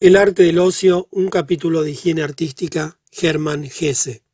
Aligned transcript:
El 0.00 0.16
arte 0.16 0.42
del 0.42 0.58
ocio, 0.58 1.06
un 1.12 1.28
capítulo 1.28 1.82
de 1.82 1.92
higiene 1.92 2.22
artística, 2.22 2.98
Hermann 3.12 3.64
Hesse. 3.64 4.24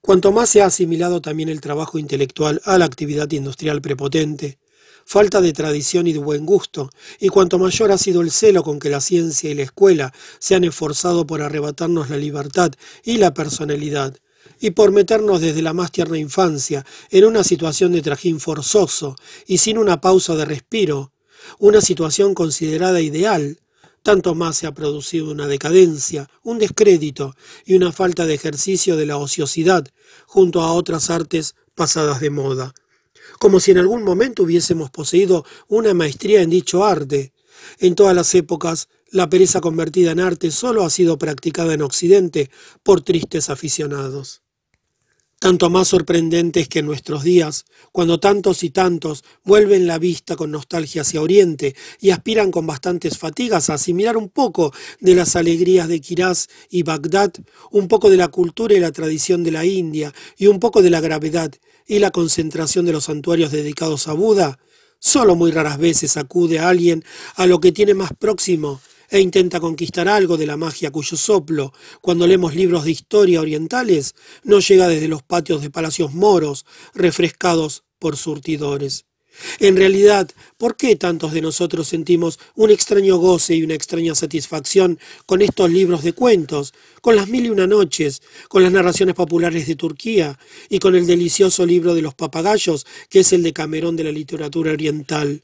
Cuanto 0.00 0.32
más 0.32 0.48
se 0.48 0.62
ha 0.62 0.66
asimilado 0.66 1.20
también 1.20 1.50
el 1.50 1.60
trabajo 1.60 1.98
intelectual 1.98 2.62
a 2.64 2.78
la 2.78 2.86
actividad 2.86 3.30
industrial 3.30 3.82
prepotente, 3.82 4.58
falta 5.04 5.42
de 5.42 5.52
tradición 5.52 6.06
y 6.06 6.14
de 6.14 6.18
buen 6.18 6.46
gusto, 6.46 6.88
y 7.20 7.28
cuanto 7.28 7.58
mayor 7.58 7.92
ha 7.92 7.98
sido 7.98 8.22
el 8.22 8.30
celo 8.30 8.64
con 8.64 8.78
que 8.78 8.88
la 8.88 9.02
ciencia 9.02 9.50
y 9.50 9.54
la 9.54 9.64
escuela 9.64 10.14
se 10.38 10.54
han 10.54 10.64
esforzado 10.64 11.26
por 11.26 11.42
arrebatarnos 11.42 12.08
la 12.08 12.16
libertad 12.16 12.72
y 13.04 13.18
la 13.18 13.34
personalidad, 13.34 14.16
y 14.60 14.70
por 14.70 14.92
meternos 14.92 15.42
desde 15.42 15.60
la 15.60 15.74
más 15.74 15.92
tierna 15.92 16.18
infancia 16.18 16.86
en 17.10 17.26
una 17.26 17.44
situación 17.44 17.92
de 17.92 18.00
trajín 18.00 18.40
forzoso 18.40 19.14
y 19.46 19.58
sin 19.58 19.76
una 19.76 20.00
pausa 20.00 20.34
de 20.36 20.46
respiro, 20.46 21.12
una 21.58 21.82
situación 21.82 22.32
considerada 22.32 23.02
ideal, 23.02 23.58
tanto 24.04 24.34
más 24.34 24.58
se 24.58 24.66
ha 24.66 24.72
producido 24.72 25.30
una 25.30 25.48
decadencia, 25.48 26.28
un 26.42 26.58
descrédito 26.58 27.34
y 27.64 27.74
una 27.74 27.90
falta 27.90 28.26
de 28.26 28.34
ejercicio 28.34 28.96
de 28.96 29.06
la 29.06 29.16
ociosidad 29.16 29.88
junto 30.26 30.60
a 30.60 30.74
otras 30.74 31.08
artes 31.08 31.56
pasadas 31.74 32.20
de 32.20 32.28
moda. 32.28 32.74
Como 33.40 33.60
si 33.60 33.70
en 33.70 33.78
algún 33.78 34.04
momento 34.04 34.42
hubiésemos 34.42 34.90
poseído 34.90 35.46
una 35.68 35.94
maestría 35.94 36.42
en 36.42 36.50
dicho 36.50 36.84
arte. 36.84 37.32
En 37.78 37.94
todas 37.94 38.14
las 38.14 38.34
épocas, 38.34 38.88
la 39.10 39.30
pereza 39.30 39.62
convertida 39.62 40.10
en 40.10 40.20
arte 40.20 40.50
solo 40.50 40.84
ha 40.84 40.90
sido 40.90 41.16
practicada 41.16 41.72
en 41.72 41.80
Occidente 41.80 42.50
por 42.82 43.00
tristes 43.00 43.48
aficionados. 43.48 44.43
Tanto 45.44 45.68
más 45.68 45.88
sorprendente 45.88 46.60
es 46.60 46.70
que 46.70 46.78
en 46.78 46.86
nuestros 46.86 47.22
días, 47.22 47.66
cuando 47.92 48.18
tantos 48.18 48.64
y 48.64 48.70
tantos 48.70 49.24
vuelven 49.44 49.86
la 49.86 49.98
vista 49.98 50.36
con 50.36 50.50
nostalgia 50.50 51.02
hacia 51.02 51.20
Oriente 51.20 51.76
y 52.00 52.12
aspiran 52.12 52.50
con 52.50 52.66
bastantes 52.66 53.18
fatigas 53.18 53.68
a 53.68 53.74
asimilar 53.74 54.16
un 54.16 54.30
poco 54.30 54.72
de 55.00 55.14
las 55.14 55.36
alegrías 55.36 55.86
de 55.86 56.00
Kiraz 56.00 56.46
y 56.70 56.82
Bagdad, 56.82 57.34
un 57.70 57.88
poco 57.88 58.08
de 58.08 58.16
la 58.16 58.28
cultura 58.28 58.74
y 58.74 58.80
la 58.80 58.90
tradición 58.90 59.44
de 59.44 59.50
la 59.50 59.66
India 59.66 60.14
y 60.38 60.46
un 60.46 60.60
poco 60.60 60.80
de 60.80 60.88
la 60.88 61.02
gravedad 61.02 61.52
y 61.86 61.98
la 61.98 62.10
concentración 62.10 62.86
de 62.86 62.92
los 62.92 63.04
santuarios 63.04 63.52
dedicados 63.52 64.08
a 64.08 64.14
Buda, 64.14 64.58
solo 64.98 65.36
muy 65.36 65.50
raras 65.50 65.76
veces 65.76 66.16
acude 66.16 66.58
a 66.58 66.70
alguien 66.70 67.04
a 67.34 67.46
lo 67.46 67.60
que 67.60 67.70
tiene 67.70 67.92
más 67.92 68.12
próximo 68.18 68.80
e 69.14 69.20
intenta 69.20 69.60
conquistar 69.60 70.08
algo 70.08 70.36
de 70.36 70.44
la 70.44 70.56
magia 70.56 70.90
cuyo 70.90 71.16
soplo, 71.16 71.72
cuando 72.00 72.26
leemos 72.26 72.56
libros 72.56 72.84
de 72.84 72.90
historia 72.90 73.40
orientales, 73.40 74.16
no 74.42 74.58
llega 74.58 74.88
desde 74.88 75.06
los 75.06 75.22
patios 75.22 75.62
de 75.62 75.70
palacios 75.70 76.12
moros, 76.12 76.66
refrescados 76.94 77.84
por 78.00 78.16
surtidores. 78.16 79.06
En 79.60 79.76
realidad, 79.76 80.28
¿por 80.58 80.76
qué 80.76 80.96
tantos 80.96 81.32
de 81.32 81.42
nosotros 81.42 81.86
sentimos 81.86 82.40
un 82.56 82.72
extraño 82.72 83.16
goce 83.18 83.54
y 83.54 83.62
una 83.62 83.74
extraña 83.74 84.16
satisfacción 84.16 84.98
con 85.26 85.42
estos 85.42 85.70
libros 85.70 86.02
de 86.02 86.12
cuentos, 86.12 86.74
con 87.00 87.14
las 87.14 87.28
mil 87.28 87.46
y 87.46 87.50
una 87.50 87.68
noches, 87.68 88.20
con 88.48 88.64
las 88.64 88.72
narraciones 88.72 89.14
populares 89.14 89.68
de 89.68 89.76
Turquía 89.76 90.40
y 90.68 90.80
con 90.80 90.96
el 90.96 91.06
delicioso 91.06 91.64
libro 91.64 91.94
de 91.94 92.02
los 92.02 92.14
papagayos, 92.14 92.84
que 93.08 93.20
es 93.20 93.32
el 93.32 93.44
de 93.44 93.52
Camerón 93.52 93.94
de 93.94 94.04
la 94.04 94.12
literatura 94.12 94.72
oriental? 94.72 95.40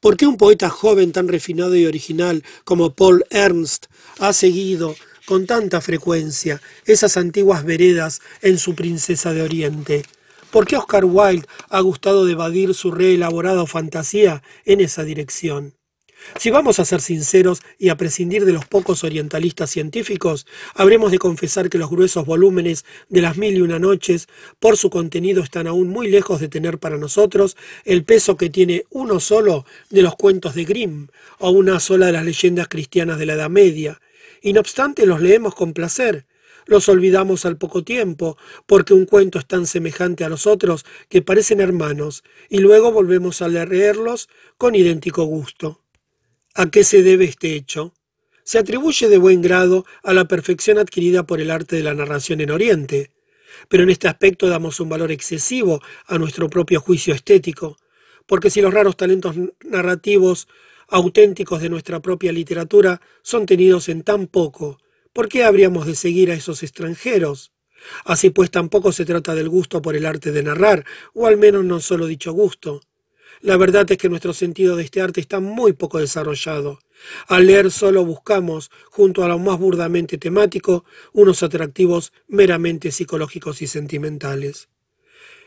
¿Por 0.00 0.16
qué 0.16 0.26
un 0.26 0.36
poeta 0.36 0.68
joven 0.68 1.12
tan 1.12 1.28
refinado 1.28 1.76
y 1.76 1.86
original 1.86 2.42
como 2.64 2.94
Paul 2.94 3.24
Ernst 3.30 3.86
ha 4.18 4.32
seguido 4.32 4.96
con 5.26 5.46
tanta 5.46 5.80
frecuencia 5.80 6.60
esas 6.84 7.16
antiguas 7.16 7.64
veredas 7.64 8.20
en 8.40 8.58
su 8.58 8.74
Princesa 8.74 9.32
de 9.32 9.42
Oriente? 9.42 10.02
¿Por 10.50 10.66
qué 10.66 10.76
Oscar 10.76 11.04
Wilde 11.04 11.46
ha 11.70 11.80
gustado 11.80 12.24
de 12.26 12.32
evadir 12.32 12.74
su 12.74 12.90
reelaborada 12.90 13.64
fantasía 13.66 14.42
en 14.64 14.80
esa 14.80 15.04
dirección? 15.04 15.74
Si 16.38 16.50
vamos 16.50 16.78
a 16.78 16.84
ser 16.84 17.00
sinceros 17.00 17.62
y 17.78 17.88
a 17.88 17.96
prescindir 17.96 18.44
de 18.44 18.52
los 18.52 18.64
pocos 18.64 19.04
orientalistas 19.04 19.70
científicos, 19.70 20.46
habremos 20.74 21.10
de 21.10 21.18
confesar 21.18 21.68
que 21.68 21.78
los 21.78 21.90
gruesos 21.90 22.26
volúmenes 22.26 22.84
de 23.08 23.22
las 23.22 23.36
mil 23.36 23.56
y 23.56 23.60
una 23.60 23.78
noches, 23.78 24.28
por 24.58 24.76
su 24.76 24.90
contenido, 24.90 25.42
están 25.42 25.66
aún 25.66 25.88
muy 25.88 26.08
lejos 26.08 26.40
de 26.40 26.48
tener 26.48 26.78
para 26.78 26.96
nosotros 26.96 27.56
el 27.84 28.04
peso 28.04 28.36
que 28.36 28.50
tiene 28.50 28.84
uno 28.90 29.20
solo 29.20 29.66
de 29.90 30.02
los 30.02 30.16
cuentos 30.16 30.54
de 30.54 30.64
Grimm 30.64 31.08
o 31.38 31.50
una 31.50 31.80
sola 31.80 32.06
de 32.06 32.12
las 32.12 32.24
leyendas 32.24 32.68
cristianas 32.68 33.18
de 33.18 33.26
la 33.26 33.34
Edad 33.34 33.50
Media. 33.50 34.00
Y 34.40 34.52
no 34.52 34.60
obstante 34.60 35.06
los 35.06 35.20
leemos 35.20 35.54
con 35.54 35.72
placer, 35.72 36.26
los 36.66 36.88
olvidamos 36.88 37.44
al 37.44 37.56
poco 37.58 37.84
tiempo, 37.84 38.36
porque 38.66 38.94
un 38.94 39.06
cuento 39.06 39.38
es 39.38 39.46
tan 39.46 39.66
semejante 39.66 40.24
a 40.24 40.28
los 40.28 40.46
otros 40.46 40.84
que 41.08 41.22
parecen 41.22 41.60
hermanos, 41.60 42.24
y 42.48 42.58
luego 42.58 42.92
volvemos 42.92 43.42
a 43.42 43.48
leerlos 43.48 44.28
con 44.58 44.74
idéntico 44.74 45.24
gusto. 45.24 45.81
¿A 46.54 46.70
qué 46.70 46.84
se 46.84 47.02
debe 47.02 47.24
este 47.24 47.54
hecho? 47.54 47.94
Se 48.44 48.58
atribuye 48.58 49.08
de 49.08 49.16
buen 49.16 49.40
grado 49.40 49.86
a 50.02 50.12
la 50.12 50.26
perfección 50.26 50.76
adquirida 50.76 51.22
por 51.24 51.40
el 51.40 51.50
arte 51.50 51.76
de 51.76 51.82
la 51.82 51.94
narración 51.94 52.42
en 52.42 52.50
Oriente, 52.50 53.10
pero 53.70 53.84
en 53.84 53.88
este 53.88 54.06
aspecto 54.06 54.48
damos 54.48 54.78
un 54.78 54.90
valor 54.90 55.10
excesivo 55.12 55.80
a 56.06 56.18
nuestro 56.18 56.50
propio 56.50 56.78
juicio 56.82 57.14
estético, 57.14 57.78
porque 58.26 58.50
si 58.50 58.60
los 58.60 58.74
raros 58.74 58.98
talentos 58.98 59.34
narrativos 59.64 60.46
auténticos 60.88 61.62
de 61.62 61.70
nuestra 61.70 62.00
propia 62.00 62.32
literatura 62.32 63.00
son 63.22 63.46
tenidos 63.46 63.88
en 63.88 64.02
tan 64.02 64.26
poco, 64.26 64.78
¿por 65.14 65.30
qué 65.30 65.44
habríamos 65.44 65.86
de 65.86 65.94
seguir 65.94 66.30
a 66.30 66.34
esos 66.34 66.62
extranjeros? 66.62 67.54
Así 68.04 68.28
pues 68.28 68.50
tampoco 68.50 68.92
se 68.92 69.06
trata 69.06 69.34
del 69.34 69.48
gusto 69.48 69.80
por 69.80 69.96
el 69.96 70.04
arte 70.04 70.32
de 70.32 70.42
narrar, 70.42 70.84
o 71.14 71.26
al 71.26 71.38
menos 71.38 71.64
no 71.64 71.80
solo 71.80 72.04
dicho 72.04 72.32
gusto, 72.32 72.82
la 73.42 73.56
verdad 73.56 73.90
es 73.90 73.98
que 73.98 74.08
nuestro 74.08 74.32
sentido 74.32 74.76
de 74.76 74.84
este 74.84 75.00
arte 75.00 75.20
está 75.20 75.40
muy 75.40 75.72
poco 75.72 75.98
desarrollado. 75.98 76.78
Al 77.26 77.46
leer 77.46 77.72
solo 77.72 78.04
buscamos, 78.04 78.70
junto 78.88 79.24
a 79.24 79.28
lo 79.28 79.38
más 79.40 79.58
burdamente 79.58 80.16
temático, 80.16 80.84
unos 81.12 81.42
atractivos 81.42 82.12
meramente 82.28 82.92
psicológicos 82.92 83.60
y 83.60 83.66
sentimentales. 83.66 84.68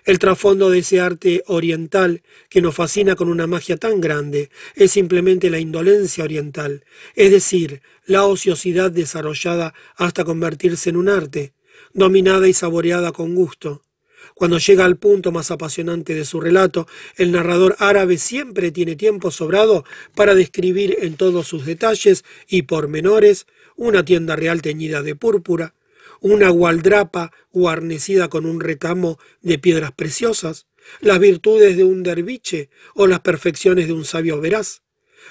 El 0.03 0.19
trasfondo 0.19 0.69
de 0.69 0.79
ese 0.79 1.00
arte 1.00 1.44
oriental, 1.47 2.22
que 2.50 2.61
nos 2.61 2.75
fascina 2.75 3.16
con 3.16 3.29
una 3.29 3.47
magia 3.47 3.78
tan 3.78 4.01
grande, 4.01 4.51
es 4.75 4.91
simplemente 4.91 5.50
la 5.50 5.59
indolencia 5.59 6.25
oriental, 6.25 6.84
es 7.16 7.31
decir, 7.31 7.81
la 8.05 8.25
ociosidad 8.25 8.91
desarrollada 8.91 9.73
hasta 9.95 10.25
convertirse 10.25 10.89
en 10.89 10.97
un 10.97 11.09
arte, 11.09 11.53
dominada 11.94 12.47
y 12.47 12.53
saboreada 12.53 13.13
con 13.13 13.34
gusto. 13.35 13.84
Cuando 14.34 14.58
llega 14.58 14.86
al 14.86 14.97
punto 14.97 15.31
más 15.31 15.52
apasionante 15.52 16.13
de 16.13 16.25
su 16.25 16.41
relato, 16.41 16.88
el 17.16 17.31
narrador 17.31 17.75
árabe 17.80 18.18
siempre 18.18 18.72
tiene 18.72 18.96
tiempo 18.96 19.31
sobrado 19.31 19.86
para 20.16 20.36
describir 20.36 20.97
en 21.02 21.16
todos 21.16 21.47
sus 21.47 21.66
detalles 21.66 22.25
y 22.47 22.64
pormenores 22.64 23.47
una 23.75 24.03
tienda 24.06 24.35
real 24.35 24.62
teñida 24.62 25.02
de 25.02 25.16
púrpura, 25.16 25.75
una 26.22 26.50
gualdrapa 26.50 27.31
guarnecida 27.52 28.30
con 28.30 28.46
un 28.46 28.59
recamo 28.59 29.19
de 29.41 29.59
piedras 29.59 29.91
preciosas, 29.91 30.68
las 31.02 31.19
virtudes 31.19 31.78
de 31.78 31.84
un 31.84 32.03
derviche 32.03 32.69
o 32.94 33.08
las 33.08 33.19
perfecciones 33.19 33.88
de 33.88 33.94
un 33.94 34.06
sabio 34.06 34.40
veraz. 34.40 34.84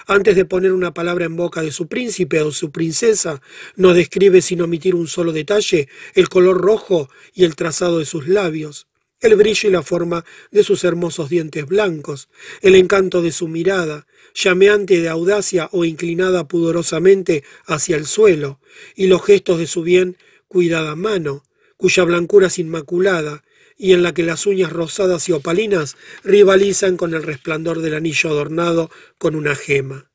Antes 0.06 0.37
de 0.37 0.44
poner 0.44 0.72
una 0.72 0.94
palabra 0.94 1.25
en 1.25 1.37
boca 1.37 1.62
de 1.62 1.72
su 1.72 1.88
príncipe 1.88 2.41
o 2.43 2.53
su 2.53 2.71
princesa, 2.71 3.41
no 3.77 3.94
describe 3.94 4.43
sin 4.43 4.62
omitir 4.62 4.94
un 4.94 5.09
solo 5.09 5.32
detalle 5.32 5.88
el 6.15 6.28
color 6.28 6.60
rojo 6.60 7.09
y 7.32 7.44
el 7.44 7.56
trazado 7.56 7.99
de 7.99 8.06
sus 8.06 8.28
labios 8.28 8.87
el 9.25 9.37
brillo 9.37 9.69
y 9.71 9.72
la 9.72 9.83
forma 9.83 10.25
de 10.50 10.62
sus 10.62 10.84
hermosos 10.84 11.31
dientes 11.31 11.65
blancos, 11.66 12.28
el 12.60 12.75
encanto 12.75 13.22
de 13.22 13.33
su 13.33 13.49
mirada, 13.49 14.06
llameante 14.34 15.00
de 15.00 15.09
audacia 15.09 15.71
o 15.72 15.87
inclinada 15.87 16.47
pudorosamente 16.47 17.43
hacia 17.65 17.97
el 17.97 18.06
suelo, 18.06 18.60
y 18.94 19.06
los 19.06 19.25
gestos 19.25 19.59
de 19.59 19.66
su 19.66 19.83
bien 19.83 20.19
cuidada 20.47 20.94
mano, 20.94 21.43
cuya 21.78 22.04
blancura 22.04 22.49
es 22.49 22.59
inmaculada, 22.59 23.44
y 23.76 23.92
en 23.92 24.02
la 24.02 24.14
que 24.14 24.22
las 24.22 24.46
uñas 24.46 24.72
rosadas 24.72 25.28
y 25.28 25.32
opalinas 25.32 25.96
rivalizan 26.22 26.96
con 26.96 27.14
el 27.14 27.22
resplandor 27.22 27.80
del 27.80 27.94
anillo 27.94 28.30
adornado 28.30 28.90
con 29.18 29.34
una 29.34 29.54
gema. 29.54 30.10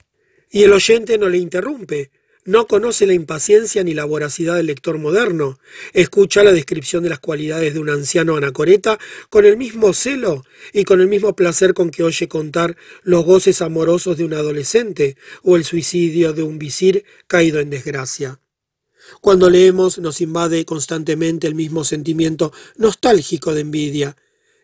Y 0.51 0.63
el 0.63 0.73
oyente 0.73 1.17
no 1.17 1.29
le 1.29 1.37
interrumpe, 1.37 2.11
no 2.45 2.65
conoce 2.65 3.05
la 3.05 3.13
impaciencia 3.13 3.83
ni 3.83 3.93
la 3.93 4.05
voracidad 4.05 4.55
del 4.55 4.65
lector 4.65 4.97
moderno. 4.97 5.59
Escucha 5.93 6.43
la 6.43 6.51
descripción 6.51 7.03
de 7.03 7.09
las 7.09 7.19
cualidades 7.19 7.73
de 7.73 7.79
un 7.79 7.89
anciano 7.89 8.37
anacoreta 8.37 8.97
con 9.29 9.45
el 9.45 9.57
mismo 9.57 9.93
celo 9.93 10.43
y 10.73 10.83
con 10.83 11.01
el 11.01 11.07
mismo 11.07 11.35
placer 11.35 11.75
con 11.75 11.91
que 11.91 12.01
oye 12.01 12.27
contar 12.27 12.75
los 13.03 13.23
goces 13.23 13.61
amorosos 13.61 14.17
de 14.17 14.25
un 14.25 14.33
adolescente 14.33 15.15
o 15.43 15.57
el 15.57 15.63
suicidio 15.63 16.33
de 16.33 16.41
un 16.43 16.57
visir 16.57 17.05
caído 17.27 17.59
en 17.59 17.69
desgracia. 17.69 18.39
Cuando 19.21 19.49
leemos 19.49 19.99
nos 19.99 20.21
invade 20.21 20.65
constantemente 20.65 21.47
el 21.47 21.55
mismo 21.55 21.83
sentimiento 21.83 22.51
nostálgico 22.77 23.53
de 23.53 23.61
envidia. 23.61 24.15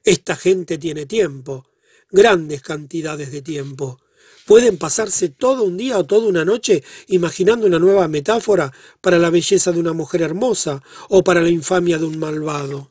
Esta 0.04 0.36
gente 0.36 0.78
tiene 0.78 1.06
tiempo, 1.06 1.68
grandes 2.12 2.62
cantidades 2.62 3.32
de 3.32 3.42
tiempo. 3.42 4.00
Pueden 4.46 4.78
pasarse 4.78 5.30
todo 5.30 5.64
un 5.64 5.76
día 5.76 5.98
o 5.98 6.06
toda 6.06 6.28
una 6.28 6.46
noche 6.46 6.84
imaginando 7.08 7.66
una 7.66 7.80
nueva 7.80 8.08
metáfora 8.08 8.72
para 9.02 9.18
la 9.18 9.32
belleza 9.32 9.72
de 9.72 9.80
una 9.80 9.94
mujer 9.94 10.22
hermosa 10.22 10.84
o 11.10 11.24
para 11.24 11.42
la 11.42 11.50
infamia 11.50 11.98
de 11.98 12.06
un 12.06 12.20
malvado. 12.20 12.90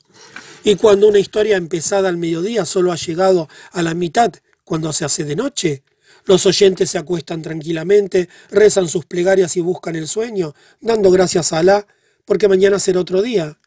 Y 0.65 0.75
cuando 0.77 1.07
una 1.07 1.21
historia 1.21 1.57
empezada 1.57 2.09
al 2.09 2.17
mediodía 2.17 2.65
solo 2.65 2.91
ha 2.91 2.97
llegado 2.97 3.49
a 3.71 3.83
la 3.83 3.95
mitad 3.95 4.33
cuando 4.65 4.93
se 4.93 5.05
hace 5.05 5.23
de 5.25 5.37
noche, 5.37 5.85
Los 6.27 6.47
oyentes 6.47 6.91
se 6.91 6.99
acuestan 6.99 7.43
tranquilamente, 7.43 8.29
rezan 8.51 8.89
sus 8.89 9.05
plegarias 9.05 9.57
y 9.57 9.61
buscan 9.61 9.95
el 9.97 10.09
sueño, 10.09 10.55
dando 10.81 11.11
gracias 11.11 11.53
a 11.53 11.59
Alá, 11.59 11.87
porque 12.25 12.49
mañana 12.49 12.79
será 12.79 13.01
otro 13.01 13.21
día. 13.21 13.59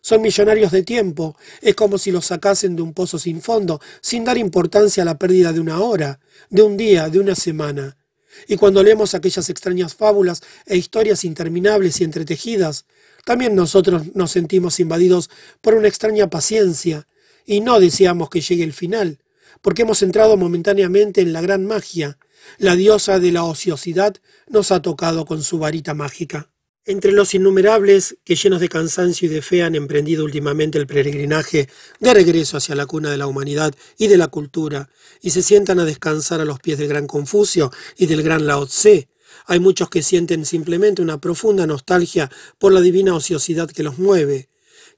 Son 0.00 0.22
millonarios 0.22 0.72
de 0.72 0.82
tiempo, 0.82 1.36
es 1.60 1.74
como 1.74 1.98
si 1.98 2.10
los 2.10 2.26
sacasen 2.26 2.76
de 2.76 2.82
un 2.82 2.94
pozo 2.94 3.18
sin 3.18 3.42
fondo, 3.42 3.80
sin 4.00 4.24
dar 4.24 4.38
importancia 4.38 5.02
a 5.02 5.06
la 5.06 5.18
pérdida 5.18 5.52
de 5.52 5.60
una 5.60 5.80
hora, 5.80 6.20
de 6.48 6.62
un 6.62 6.76
día, 6.76 7.10
de 7.10 7.18
una 7.18 7.34
semana. 7.34 7.98
Y 8.46 8.56
cuando 8.56 8.82
leemos 8.82 9.14
aquellas 9.14 9.50
extrañas 9.50 9.94
fábulas 9.94 10.42
e 10.64 10.76
historias 10.76 11.24
interminables 11.24 12.00
y 12.00 12.04
entretejidas, 12.04 12.86
también 13.26 13.54
nosotros 13.54 14.14
nos 14.14 14.30
sentimos 14.30 14.80
invadidos 14.80 15.28
por 15.60 15.74
una 15.74 15.88
extraña 15.88 16.30
paciencia, 16.30 17.06
y 17.44 17.60
no 17.60 17.80
deseamos 17.80 18.30
que 18.30 18.40
llegue 18.40 18.64
el 18.64 18.72
final, 18.72 19.18
porque 19.60 19.82
hemos 19.82 20.02
entrado 20.02 20.36
momentáneamente 20.36 21.20
en 21.20 21.32
la 21.32 21.40
gran 21.40 21.66
magia. 21.66 22.18
La 22.58 22.76
diosa 22.76 23.18
de 23.18 23.32
la 23.32 23.44
ociosidad 23.44 24.16
nos 24.48 24.72
ha 24.72 24.82
tocado 24.82 25.24
con 25.24 25.42
su 25.42 25.58
varita 25.58 25.94
mágica. 25.94 26.50
Entre 26.84 27.12
los 27.12 27.34
innumerables 27.34 28.16
que 28.24 28.34
llenos 28.34 28.60
de 28.60 28.70
cansancio 28.70 29.28
y 29.28 29.34
de 29.34 29.42
fe 29.42 29.62
han 29.62 29.74
emprendido 29.74 30.24
últimamente 30.24 30.78
el 30.78 30.86
peregrinaje 30.86 31.68
de 32.00 32.14
regreso 32.14 32.56
hacia 32.56 32.74
la 32.74 32.86
cuna 32.86 33.10
de 33.10 33.18
la 33.18 33.26
humanidad 33.26 33.74
y 33.98 34.06
de 34.06 34.16
la 34.16 34.28
cultura, 34.28 34.88
y 35.20 35.30
se 35.30 35.42
sientan 35.42 35.80
a 35.80 35.84
descansar 35.84 36.40
a 36.40 36.46
los 36.46 36.60
pies 36.60 36.78
del 36.78 36.88
gran 36.88 37.06
Confucio 37.06 37.70
y 37.98 38.06
del 38.06 38.22
gran 38.22 38.46
Lao 38.46 38.66
Tse, 38.66 39.08
hay 39.46 39.60
muchos 39.60 39.88
que 39.88 40.02
sienten 40.02 40.44
simplemente 40.44 41.02
una 41.02 41.20
profunda 41.20 41.66
nostalgia 41.66 42.30
por 42.58 42.72
la 42.72 42.80
divina 42.80 43.14
ociosidad 43.14 43.70
que 43.70 43.82
los 43.82 43.98
mueve, 43.98 44.48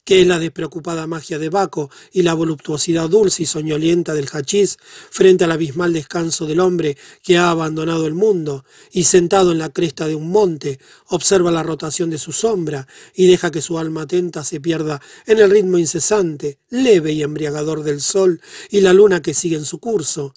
que 0.05 0.23
es 0.23 0.26
la 0.26 0.38
despreocupada 0.38 1.06
magia 1.06 1.38
de 1.38 1.49
Baco 1.49 1.91
y 2.12 2.23
la 2.23 2.35
voluptuosidad 2.35 3.08
dulce 3.08 3.43
y 3.43 3.47
soñolienta 3.47 4.14
del 4.14 4.29
hachís 4.32 4.79
frente 5.11 5.44
al 5.44 5.52
abismal 5.52 5.93
descanso 5.93 6.47
del 6.47 6.61
hombre 6.61 6.97
que 7.23 7.38
ha 7.38 7.50
abandonado 7.50 8.06
el 8.06 8.14
mundo 8.14 8.64
y 8.91 9.05
sentado 9.05 9.52
en 9.52 9.58
la 9.58 9.70
cresta 9.70 10.06
de 10.06 10.14
un 10.14 10.31
monte 10.31 10.79
observa 11.08 11.50
la 11.50 11.62
rotación 11.62 12.11
de 12.11 12.19
su 12.19 12.32
sombra 12.32 12.87
y 13.14 13.26
deja 13.26 13.50
que 13.50 13.62
su 13.62 13.79
alma 13.79 14.02
atenta 14.02 14.44
se 14.44 14.61
pierda 14.61 15.00
en 15.26 15.38
el 15.38 15.50
ritmo 15.50 15.79
incesante, 15.79 16.58
leve 16.70 17.12
y 17.12 17.23
embriagador 17.23 17.82
del 17.82 18.00
sol 18.00 18.41
y 18.70 18.81
la 18.81 18.93
luna 18.93 19.23
que 19.23 19.35
sigue 19.35 19.56
en 19.56 19.64
su 19.64 19.79
curso. 19.79 20.35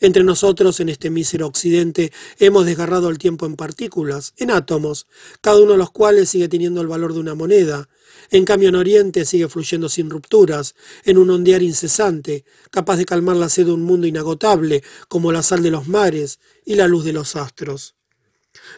Entre 0.00 0.24
nosotros, 0.24 0.80
en 0.80 0.88
este 0.88 1.10
mísero 1.10 1.46
occidente, 1.46 2.12
hemos 2.38 2.66
desgarrado 2.66 3.08
el 3.08 3.18
tiempo 3.18 3.46
en 3.46 3.56
partículas, 3.56 4.34
en 4.36 4.50
átomos, 4.50 5.06
cada 5.40 5.60
uno 5.60 5.72
de 5.72 5.78
los 5.78 5.90
cuales 5.90 6.30
sigue 6.30 6.48
teniendo 6.48 6.80
el 6.80 6.86
valor 6.86 7.14
de 7.14 7.20
una 7.20 7.34
moneda, 7.34 7.88
en 8.30 8.44
cambio, 8.44 8.68
en 8.68 8.74
Oriente 8.74 9.24
sigue 9.24 9.48
fluyendo 9.48 9.88
sin 9.88 10.10
rupturas, 10.10 10.74
en 11.04 11.18
un 11.18 11.30
ondear 11.30 11.62
incesante, 11.62 12.44
capaz 12.70 12.96
de 12.96 13.04
calmar 13.04 13.36
la 13.36 13.48
sed 13.48 13.66
de 13.66 13.72
un 13.72 13.82
mundo 13.82 14.06
inagotable, 14.06 14.82
como 15.08 15.32
la 15.32 15.42
sal 15.42 15.62
de 15.62 15.70
los 15.70 15.86
mares 15.86 16.40
y 16.64 16.74
la 16.74 16.88
luz 16.88 17.04
de 17.04 17.12
los 17.12 17.36
astros. 17.36 17.94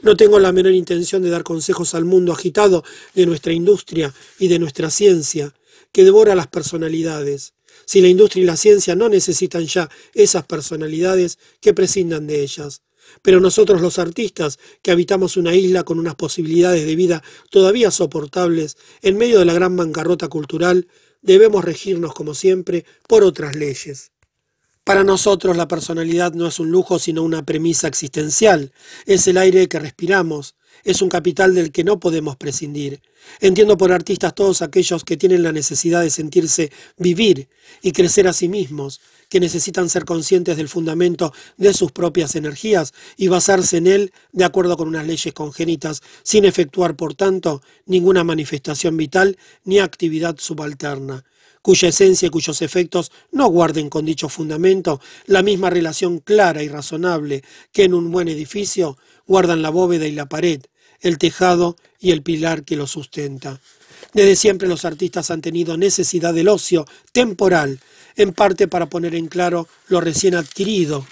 No 0.03 0.17
tengo 0.17 0.38
la 0.38 0.53
menor 0.53 0.73
intención 0.73 1.23
de 1.23 1.31
dar 1.31 1.44
consejos 1.44 1.94
al 1.94 2.05
mundo 2.05 2.32
agitado 2.32 2.85
de 3.15 3.26
nuestra 3.26 3.53
industria 3.53 4.12
y 4.38 4.49
de 4.49 4.59
nuestra 4.59 4.91
ciencia, 4.91 5.55
que 5.93 6.05
devora 6.05 6.35
las 6.35 6.49
personalidades. 6.49 7.55
Si 7.88 8.02
la 8.02 8.08
industria 8.08 8.43
y 8.43 8.44
la 8.44 8.58
ciencia 8.58 8.94
no 8.94 9.08
necesitan 9.08 9.64
ya 9.64 9.88
esas 10.12 10.44
personalidades, 10.44 11.38
que 11.62 11.73
prescindan 11.73 12.26
de 12.26 12.43
ellas. 12.43 12.82
Pero 13.23 13.40
nosotros 13.40 13.81
los 13.81 13.99
artistas, 13.99 14.58
que 14.82 14.90
habitamos 14.90 15.38
una 15.38 15.55
isla 15.55 15.85
con 15.85 15.99
unas 15.99 16.14
posibilidades 16.14 16.85
de 16.85 16.96
vida 16.96 17.23
todavía 17.49 17.90
soportables, 17.90 18.76
en 19.00 19.17
medio 19.17 19.38
de 19.38 19.46
la 19.46 19.55
gran 19.55 19.75
bancarrota 19.75 20.29
cultural, 20.29 20.87
debemos 21.23 21.64
regirnos, 21.64 22.12
como 22.12 22.35
siempre, 22.35 22.85
por 23.08 23.25
otras 23.25 23.56
leyes. 23.56 24.12
Para 24.84 25.02
nosotros 25.02 25.56
la 25.56 25.67
personalidad 25.67 26.34
no 26.34 26.46
es 26.46 26.61
un 26.61 26.70
lujo, 26.70 26.99
sino 26.99 27.23
una 27.23 27.46
premisa 27.46 27.88
existencial. 27.88 28.70
Es 29.06 29.26
el 29.29 29.38
aire 29.38 29.67
que 29.67 29.79
respiramos, 29.79 30.56
es 30.85 31.03
un 31.03 31.09
capital 31.09 31.55
del 31.55 31.73
que 31.73 31.85
no 31.85 32.00
podemos 32.00 32.37
prescindir. 32.37 33.00
Entiendo 33.41 33.76
por 33.76 33.93
artistas 33.93 34.35
todos 34.35 34.62
aquellos 34.62 35.05
que 35.05 35.17
tienen 35.17 35.43
la 35.43 35.53
necesidad 35.53 36.03
de 36.03 36.11
sentirse 36.11 36.70
vivir 36.97 37.49
y 37.82 37.93
crecer 37.93 38.29
a 38.29 38.32
sí 38.32 38.49
mismos, 38.49 39.00
que 39.29 39.41
necesitan 39.41 39.91
ser 39.91 40.05
conscientes 40.05 40.56
del 40.56 40.69
fundamento 40.69 41.32
de 41.56 41.75
sus 41.75 41.93
propias 41.93 42.35
energías 42.37 42.94
y 43.17 43.29
basarse 43.29 43.76
en 43.76 43.87
él 43.87 44.12
de 44.32 44.44
acuerdo 44.44 44.76
con 44.76 44.88
unas 44.88 45.06
leyes 45.06 45.35
congénitas, 45.35 46.03
sin 46.23 46.44
efectuar, 46.44 46.97
por 46.97 47.15
tanto, 47.15 47.62
ninguna 47.87 48.25
manifestación 48.25 48.97
vital 48.97 49.37
ni 49.65 49.79
actividad 49.79 50.37
subalterna 50.38 51.25
cuya 51.62 51.88
esencia 51.88 52.26
y 52.26 52.31
cuyos 52.31 52.62
efectos 52.62 53.12
no 53.32 53.49
guarden 53.49 53.91
con 53.91 54.06
dicho 54.06 54.29
fundamento 54.29 55.00
la 55.26 55.43
misma 55.43 55.69
relación 55.69 56.19
clara 56.19 56.62
y 56.62 56.69
razonable 56.69 57.43
que 57.73 57.85
en 57.85 57.94
un 57.94 58.11
buen 58.11 58.29
edificio 58.29 58.97
guardan 59.28 59.62
la 59.62 59.70
bóveda 59.70 60.06
y 60.06 60.12
la 60.12 60.26
pared, 60.26 60.62
el 61.00 61.19
tejado 61.19 61.76
y 62.00 62.10
el 62.10 62.22
pilar 62.22 62.64
que 62.64 62.76
lo 62.76 62.88
sustenta. 62.88 63.60
Desde 64.14 64.34
siempre 64.34 64.66
los 64.66 64.84
artistas 64.84 65.30
han 65.30 65.42
tenido 65.42 65.76
necesidad 65.76 66.34
del 66.34 66.48
ocio 66.48 66.86
temporal, 67.12 67.78
en 68.16 68.32
parte 68.32 68.66
para 68.66 68.86
poner 68.86 69.14
en 69.14 69.28
claro 69.28 69.69
lo 69.86 70.00
recién 70.00 70.34
adquirido 70.34 71.06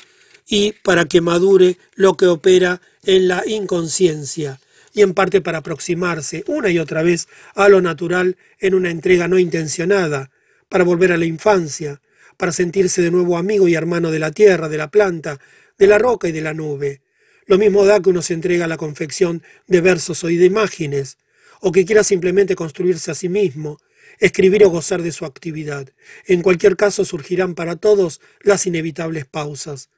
y 0.49 0.73
para 0.73 1.05
que 1.05 1.21
madure 1.21 1.79
lo 1.95 2.17
que 2.17 2.27
opera 2.27 2.81
en 3.05 3.29
la 3.29 3.43
inconsciencia, 3.47 4.61
y 4.93 5.03
en 5.03 5.13
parte 5.13 5.41
para 5.41 5.59
aproximarse 5.59 6.43
una 6.47 6.71
y 6.71 6.79
otra 6.79 7.03
vez 7.03 7.29
a 7.55 7.69
lo 7.69 7.81
natural 7.81 8.37
en 8.59 8.75
una 8.75 8.91
entrega 8.91 9.29
no 9.29 9.39
intencionada, 9.39 10.31
para 10.69 10.85
volver 10.85 11.13
a 11.13 11.17
la 11.17 11.27
infancia, 11.27 12.01
para 12.37 12.53
sentirse 12.53 13.03
de 13.03 13.11
nuevo 13.11 13.37
amigo 13.37 13.69
y 13.69 13.75
hermano 13.75 14.11
de 14.11 14.19
la 14.19 14.31
tierra, 14.31 14.69
de 14.69 14.79
la 14.79 14.91
planta, 14.91 15.39
de 15.79 15.87
la 15.87 15.99
roca 15.99 16.29
y 16.29 16.33
de 16.33 16.41
la 16.41 16.55
nube. 16.55 17.03
Lo 17.47 17.59
mismo 17.59 17.85
da 17.85 18.01
que 18.01 18.11
uno 18.11 18.23
se 18.23 18.35
entrega 18.35 18.65
a 18.65 18.69
la 18.69 18.77
confección 18.77 19.43
de 19.67 19.81
versos 19.81 20.25
o 20.25 20.27
de 20.27 20.45
imágenes, 20.45 21.17
o 21.61 21.73
que 21.73 21.85
quiera 21.85 22.03
simplemente 22.03 22.57
construirse 22.57 23.11
a 23.11 23.15
sí 23.15 23.29
mismo, 23.29 23.79
escribir 24.19 24.65
o 24.65 24.71
gozar 24.71 25.03
de 25.03 25.13
su 25.13 25.25
actividad. 25.25 25.89
En 26.27 26.43
cualquier 26.43 26.77
caso 26.77 27.05
surgirán 27.05 27.55
para 27.55 27.77
todos 27.77 28.21
las 28.43 28.67
inevitables 28.67 29.27
pausas. 29.27 29.91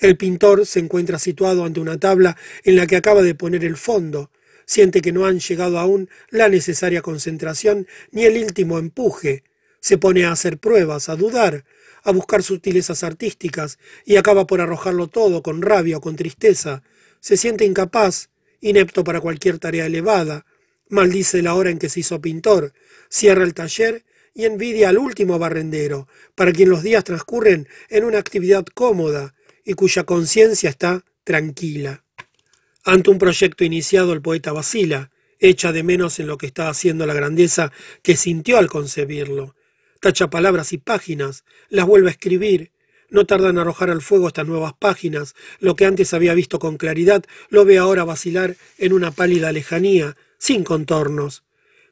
El 0.00 0.16
pintor 0.16 0.64
se 0.64 0.80
encuentra 0.80 1.18
situado 1.18 1.64
ante 1.64 1.80
una 1.80 1.98
tabla 1.98 2.36
en 2.64 2.76
la 2.76 2.86
que 2.86 2.96
acaba 2.96 3.22
de 3.22 3.34
poner 3.34 3.64
el 3.64 3.76
fondo, 3.76 4.30
siente 4.64 5.02
que 5.02 5.12
no 5.12 5.26
han 5.26 5.38
llegado 5.38 5.78
aún 5.78 6.08
la 6.30 6.48
necesaria 6.48 7.02
concentración 7.02 7.86
ni 8.10 8.24
el 8.24 8.42
último 8.42 8.78
empuje, 8.78 9.44
se 9.80 9.98
pone 9.98 10.24
a 10.24 10.32
hacer 10.32 10.58
pruebas, 10.58 11.08
a 11.08 11.16
dudar, 11.16 11.64
a 12.06 12.12
buscar 12.12 12.44
sutilezas 12.44 13.02
artísticas 13.02 13.78
y 14.04 14.14
acaba 14.14 14.46
por 14.46 14.60
arrojarlo 14.60 15.08
todo 15.08 15.42
con 15.42 15.60
rabia 15.60 15.96
o 15.96 16.00
con 16.00 16.14
tristeza. 16.14 16.84
Se 17.18 17.36
siente 17.36 17.64
incapaz, 17.64 18.30
inepto 18.60 19.02
para 19.02 19.20
cualquier 19.20 19.58
tarea 19.58 19.86
elevada, 19.86 20.46
maldice 20.88 21.42
la 21.42 21.54
hora 21.54 21.70
en 21.70 21.80
que 21.80 21.88
se 21.88 22.00
hizo 22.00 22.20
pintor, 22.20 22.72
cierra 23.08 23.42
el 23.42 23.54
taller 23.54 24.04
y 24.34 24.44
envidia 24.44 24.90
al 24.90 24.98
último 24.98 25.36
barrendero, 25.40 26.06
para 26.36 26.52
quien 26.52 26.70
los 26.70 26.84
días 26.84 27.02
transcurren 27.02 27.66
en 27.88 28.04
una 28.04 28.18
actividad 28.18 28.64
cómoda 28.72 29.34
y 29.64 29.74
cuya 29.74 30.04
conciencia 30.04 30.70
está 30.70 31.04
tranquila. 31.24 32.04
Ante 32.84 33.10
un 33.10 33.18
proyecto 33.18 33.64
iniciado 33.64 34.12
el 34.12 34.22
poeta 34.22 34.52
vacila, 34.52 35.10
echa 35.40 35.72
de 35.72 35.82
menos 35.82 36.20
en 36.20 36.28
lo 36.28 36.38
que 36.38 36.46
está 36.46 36.68
haciendo 36.68 37.04
la 37.04 37.14
grandeza 37.14 37.72
que 38.02 38.16
sintió 38.16 38.58
al 38.58 38.68
concebirlo, 38.68 39.56
tacha 40.06 40.30
palabras 40.30 40.72
y 40.72 40.78
páginas, 40.78 41.44
las 41.68 41.84
vuelve 41.84 42.06
a 42.06 42.12
escribir, 42.12 42.70
no 43.10 43.26
tarda 43.26 43.50
en 43.50 43.58
arrojar 43.58 43.90
al 43.90 44.02
fuego 44.02 44.28
estas 44.28 44.46
nuevas 44.46 44.72
páginas, 44.72 45.34
lo 45.58 45.74
que 45.74 45.84
antes 45.84 46.14
había 46.14 46.32
visto 46.32 46.60
con 46.60 46.76
claridad 46.76 47.24
lo 47.48 47.64
ve 47.64 47.78
ahora 47.78 48.04
vacilar 48.04 48.54
en 48.78 48.92
una 48.92 49.10
pálida 49.10 49.50
lejanía, 49.50 50.16
sin 50.38 50.62
contornos. 50.62 51.42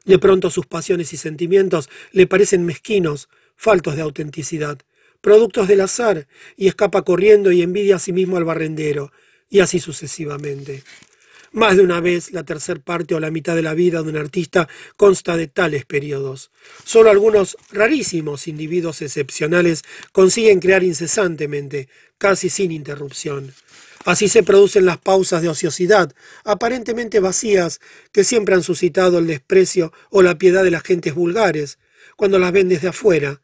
De 0.04 0.21
pronto 0.21 0.49
sus 0.50 0.64
pasiones 0.64 1.12
y 1.12 1.16
sentimientos 1.16 1.90
le 2.12 2.28
parecen 2.28 2.64
mezquinos, 2.64 3.28
faltos 3.56 3.97
de 3.97 4.02
autenticidad, 4.02 4.78
productos 5.21 5.66
del 5.66 5.80
azar, 5.80 6.28
y 6.56 6.68
escapa 6.68 7.02
corriendo 7.02 7.50
y 7.50 7.62
envidia 7.62 7.97
a 7.97 7.99
sí 7.99 8.12
mismo 8.12 8.37
al 8.37 8.44
barrendero, 8.44 9.11
y 9.50 9.59
así 9.59 9.80
sucesivamente. 9.80 10.85
Más 11.54 11.76
de 11.76 11.84
una 11.84 12.00
vez, 12.00 12.32
la 12.32 12.42
tercer 12.42 12.80
parte 12.80 13.14
o 13.14 13.20
la 13.20 13.30
mitad 13.30 13.54
de 13.54 13.62
la 13.62 13.75
vida 13.75 14.02
de 14.02 14.08
un 14.08 14.16
artista 14.16 14.68
consta 14.96 15.37
de 15.37 15.46
tales 15.46 15.84
periodos. 15.84 16.50
Solo 16.82 17.11
algunos 17.11 17.56
rarísimos 17.70 18.49
individuos 18.49 19.00
excepcionales 19.02 19.84
consiguen 20.11 20.58
crear 20.58 20.82
incesantemente, 20.82 21.88
casi 22.18 22.49
sin 22.49 22.73
interrupción. 22.73 23.54
Así 24.04 24.26
se 24.26 24.42
producen 24.42 24.84
las 24.84 24.99
pausas 24.99 25.42
de 25.42 25.49
ociosidad, 25.49 26.12
aparentemente 26.44 27.20
vacías, 27.20 27.80
que 28.11 28.25
siempre 28.25 28.56
han 28.56 28.64
suscitado 28.64 29.18
el 29.18 29.28
desprecio 29.28 29.92
o 30.11 30.23
la 30.23 30.37
piedad 30.37 30.64
de 30.64 30.73
las 30.73 30.82
gentes 30.82 31.14
vulgares, 31.14 31.78
cuando 32.16 32.40
las 32.40 32.50
ven 32.50 32.68
desde 32.68 32.88
afuera, 32.88 33.40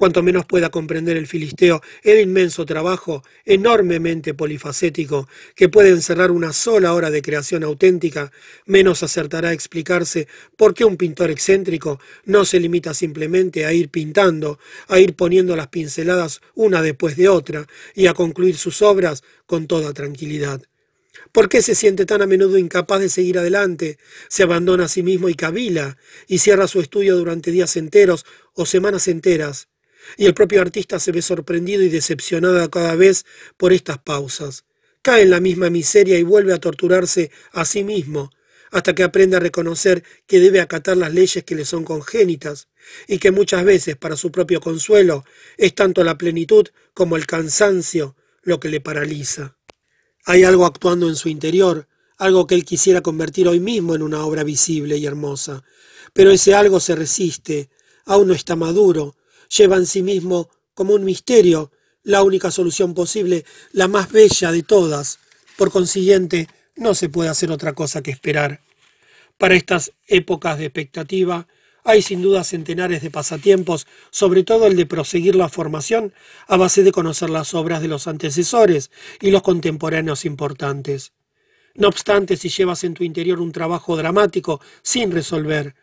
Cuanto 0.00 0.22
menos 0.22 0.46
pueda 0.46 0.70
comprender 0.70 1.18
el 1.18 1.26
filisteo 1.26 1.82
el 2.02 2.20
inmenso 2.20 2.64
trabajo, 2.64 3.22
enormemente 3.44 4.32
polifacético, 4.32 5.28
que 5.54 5.68
puede 5.68 5.90
encerrar 5.90 6.30
una 6.30 6.54
sola 6.54 6.94
hora 6.94 7.10
de 7.10 7.20
creación 7.20 7.64
auténtica, 7.64 8.32
menos 8.64 9.02
acertará 9.02 9.50
a 9.50 9.52
explicarse 9.52 10.26
por 10.56 10.72
qué 10.72 10.86
un 10.86 10.96
pintor 10.96 11.30
excéntrico 11.30 12.00
no 12.24 12.46
se 12.46 12.60
limita 12.60 12.94
simplemente 12.94 13.66
a 13.66 13.74
ir 13.74 13.90
pintando, 13.90 14.58
a 14.88 14.98
ir 14.98 15.16
poniendo 15.16 15.54
las 15.54 15.68
pinceladas 15.68 16.40
una 16.54 16.80
después 16.80 17.18
de 17.18 17.28
otra 17.28 17.66
y 17.94 18.06
a 18.06 18.14
concluir 18.14 18.56
sus 18.56 18.80
obras 18.80 19.22
con 19.44 19.66
toda 19.66 19.92
tranquilidad. 19.92 20.62
¿Por 21.30 21.50
qué 21.50 21.60
se 21.60 21.74
siente 21.74 22.06
tan 22.06 22.22
a 22.22 22.26
menudo 22.26 22.56
incapaz 22.56 23.00
de 23.00 23.10
seguir 23.10 23.38
adelante? 23.38 23.98
Se 24.30 24.44
abandona 24.44 24.84
a 24.84 24.88
sí 24.88 25.02
mismo 25.02 25.28
y 25.28 25.34
cavila, 25.34 25.98
y 26.26 26.38
cierra 26.38 26.68
su 26.68 26.80
estudio 26.80 27.18
durante 27.18 27.50
días 27.50 27.76
enteros 27.76 28.24
o 28.54 28.64
semanas 28.64 29.06
enteras 29.06 29.68
y 30.16 30.26
el 30.26 30.34
propio 30.34 30.60
artista 30.60 30.98
se 30.98 31.12
ve 31.12 31.22
sorprendido 31.22 31.82
y 31.82 31.88
decepcionado 31.88 32.70
cada 32.70 32.94
vez 32.94 33.24
por 33.56 33.72
estas 33.72 33.98
pausas. 33.98 34.64
Cae 35.02 35.22
en 35.22 35.30
la 35.30 35.40
misma 35.40 35.70
miseria 35.70 36.18
y 36.18 36.22
vuelve 36.22 36.52
a 36.52 36.58
torturarse 36.58 37.30
a 37.52 37.64
sí 37.64 37.84
mismo, 37.84 38.30
hasta 38.70 38.94
que 38.94 39.02
aprende 39.02 39.36
a 39.36 39.40
reconocer 39.40 40.04
que 40.26 40.40
debe 40.40 40.60
acatar 40.60 40.96
las 40.96 41.12
leyes 41.12 41.44
que 41.44 41.54
le 41.54 41.64
son 41.64 41.84
congénitas, 41.84 42.68
y 43.06 43.18
que 43.18 43.30
muchas 43.30 43.64
veces 43.64 43.96
para 43.96 44.16
su 44.16 44.30
propio 44.30 44.60
consuelo 44.60 45.24
es 45.56 45.74
tanto 45.74 46.04
la 46.04 46.18
plenitud 46.18 46.68
como 46.94 47.16
el 47.16 47.26
cansancio 47.26 48.16
lo 48.42 48.60
que 48.60 48.68
le 48.68 48.80
paraliza. 48.80 49.56
Hay 50.24 50.44
algo 50.44 50.66
actuando 50.66 51.08
en 51.08 51.16
su 51.16 51.28
interior, 51.28 51.88
algo 52.18 52.46
que 52.46 52.54
él 52.54 52.64
quisiera 52.64 53.00
convertir 53.00 53.48
hoy 53.48 53.60
mismo 53.60 53.94
en 53.94 54.02
una 54.02 54.24
obra 54.24 54.44
visible 54.44 54.96
y 54.98 55.06
hermosa, 55.06 55.62
pero 56.12 56.30
ese 56.30 56.54
algo 56.54 56.80
se 56.80 56.94
resiste, 56.94 57.70
aún 58.04 58.28
no 58.28 58.34
está 58.34 58.56
maduro, 58.56 59.16
lleva 59.50 59.76
en 59.76 59.86
sí 59.86 60.02
mismo 60.02 60.48
como 60.74 60.94
un 60.94 61.04
misterio 61.04 61.70
la 62.02 62.22
única 62.22 62.50
solución 62.50 62.94
posible, 62.94 63.44
la 63.72 63.88
más 63.88 64.10
bella 64.10 64.52
de 64.52 64.62
todas. 64.62 65.18
Por 65.56 65.70
consiguiente, 65.70 66.48
no 66.76 66.94
se 66.94 67.08
puede 67.08 67.28
hacer 67.28 67.50
otra 67.50 67.74
cosa 67.74 68.02
que 68.02 68.10
esperar. 68.10 68.62
Para 69.36 69.54
estas 69.54 69.92
épocas 70.06 70.58
de 70.58 70.66
expectativa, 70.66 71.46
hay 71.84 72.02
sin 72.02 72.22
duda 72.22 72.44
centenares 72.44 73.02
de 73.02 73.10
pasatiempos, 73.10 73.86
sobre 74.10 74.44
todo 74.44 74.66
el 74.66 74.76
de 74.76 74.86
proseguir 74.86 75.34
la 75.34 75.48
formación 75.48 76.12
a 76.46 76.56
base 76.56 76.82
de 76.82 76.92
conocer 76.92 77.30
las 77.30 77.54
obras 77.54 77.80
de 77.82 77.88
los 77.88 78.06
antecesores 78.06 78.90
y 79.20 79.30
los 79.30 79.42
contemporáneos 79.42 80.24
importantes. 80.24 81.12
No 81.74 81.88
obstante, 81.88 82.36
si 82.36 82.48
llevas 82.48 82.84
en 82.84 82.94
tu 82.94 83.04
interior 83.04 83.40
un 83.40 83.52
trabajo 83.52 83.96
dramático 83.96 84.60
sin 84.82 85.10
resolver, 85.10 85.74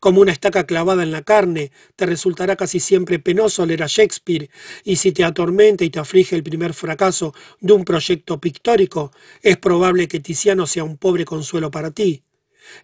como 0.00 0.20
una 0.20 0.32
estaca 0.32 0.66
clavada 0.66 1.02
en 1.02 1.12
la 1.12 1.22
carne, 1.22 1.72
te 1.96 2.06
resultará 2.06 2.56
casi 2.56 2.80
siempre 2.80 3.18
penoso 3.18 3.66
leer 3.66 3.82
a 3.82 3.86
Shakespeare, 3.86 4.50
y 4.84 4.96
si 4.96 5.12
te 5.12 5.24
atormenta 5.24 5.84
y 5.84 5.90
te 5.90 5.98
aflige 5.98 6.36
el 6.36 6.42
primer 6.42 6.74
fracaso 6.74 7.34
de 7.60 7.72
un 7.72 7.84
proyecto 7.84 8.40
pictórico, 8.40 9.12
es 9.42 9.56
probable 9.56 10.08
que 10.08 10.20
Tiziano 10.20 10.66
sea 10.66 10.84
un 10.84 10.96
pobre 10.96 11.24
consuelo 11.24 11.70
para 11.70 11.90
ti. 11.90 12.22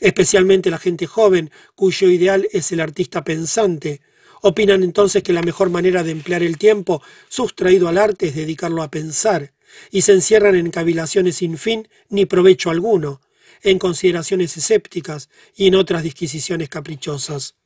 Especialmente 0.00 0.70
la 0.70 0.78
gente 0.78 1.06
joven, 1.06 1.50
cuyo 1.74 2.08
ideal 2.08 2.48
es 2.52 2.72
el 2.72 2.80
artista 2.80 3.24
pensante, 3.24 4.00
opinan 4.42 4.82
entonces 4.82 5.22
que 5.22 5.32
la 5.32 5.42
mejor 5.42 5.70
manera 5.70 6.02
de 6.02 6.10
emplear 6.10 6.42
el 6.42 6.58
tiempo 6.58 7.02
sustraído 7.28 7.88
al 7.88 7.98
arte 7.98 8.28
es 8.28 8.34
dedicarlo 8.34 8.82
a 8.82 8.90
pensar, 8.90 9.52
y 9.90 10.02
se 10.02 10.12
encierran 10.12 10.54
en 10.54 10.70
cavilaciones 10.70 11.36
sin 11.36 11.56
fin 11.58 11.88
ni 12.08 12.26
provecho 12.26 12.70
alguno, 12.70 13.20
en 13.62 13.78
consideraciones 13.78 14.56
escépticas 14.56 15.28
y 15.54 15.66
en 15.66 15.74
otras 15.74 16.02
disquisiciones 16.02 16.68
caprichosas. 16.68 17.56